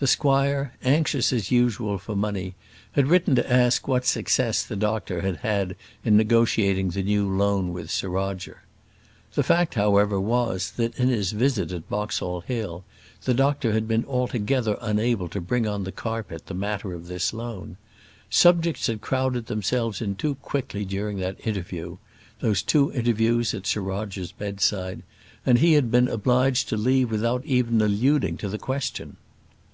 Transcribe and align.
The 0.00 0.06
squire, 0.06 0.74
anxious 0.84 1.32
as 1.32 1.50
usual 1.50 1.98
for 1.98 2.14
money, 2.14 2.54
had 2.92 3.08
written 3.08 3.34
to 3.34 3.52
ask 3.52 3.88
what 3.88 4.06
success 4.06 4.62
the 4.62 4.76
doctor 4.76 5.22
had 5.22 5.38
had 5.38 5.74
in 6.04 6.16
negotiating 6.16 6.90
the 6.90 7.02
new 7.02 7.28
loan 7.28 7.72
with 7.72 7.90
Sir 7.90 8.08
Roger. 8.08 8.62
The 9.34 9.42
fact, 9.42 9.74
however, 9.74 10.20
was, 10.20 10.70
that 10.76 10.96
in 11.00 11.08
his 11.08 11.32
visit 11.32 11.72
at 11.72 11.88
Boxall 11.88 12.42
Hill, 12.42 12.84
the 13.24 13.34
doctor 13.34 13.72
had 13.72 13.88
been 13.88 14.04
altogether 14.04 14.78
unable 14.80 15.26
to 15.30 15.40
bring 15.40 15.66
on 15.66 15.82
the 15.82 15.90
carpet 15.90 16.46
the 16.46 16.54
matter 16.54 16.94
of 16.94 17.08
this 17.08 17.32
loan. 17.32 17.76
Subjects 18.30 18.86
had 18.86 19.00
crowded 19.00 19.46
themselves 19.46 20.00
in 20.00 20.14
too 20.14 20.36
quickly 20.36 20.84
during 20.84 21.18
that 21.18 21.44
interview 21.44 21.96
those 22.38 22.62
two 22.62 22.92
interviews 22.92 23.52
at 23.52 23.66
Sir 23.66 23.80
Roger's 23.80 24.30
bedside; 24.30 25.02
and 25.44 25.58
he 25.58 25.72
had 25.72 25.90
been 25.90 26.06
obliged 26.06 26.68
to 26.68 26.76
leave 26.76 27.10
without 27.10 27.44
even 27.44 27.80
alluding 27.82 28.36
to 28.36 28.48
the 28.48 28.58
question. 28.58 29.16